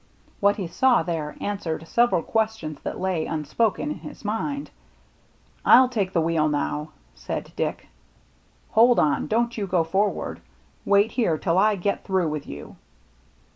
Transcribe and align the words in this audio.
What 0.39 0.55
he 0.55 0.65
saw 0.65 1.03
there 1.03 1.35
answered 1.39 1.87
several 1.87 2.23
questions 2.23 2.79
that 2.81 2.99
lay, 2.99 3.27
unspoken, 3.27 3.91
in 3.91 3.99
his 3.99 4.25
mind." 4.25 4.71
rU 5.63 5.87
take 5.91 6.11
the 6.11 6.21
wheel 6.21 6.49
now," 6.49 6.89
said 7.13 7.53
Dick." 7.55 7.87
Hold 8.71 8.97
on, 8.97 9.27
don't 9.27 9.55
you 9.59 9.67
go 9.67 9.83
forward. 9.83 10.41
Wait 10.85 11.11
here 11.11 11.37
till 11.37 11.59
I 11.59 11.75
get 11.75 12.03
through 12.03 12.29
with 12.29 12.47
you." 12.47 12.77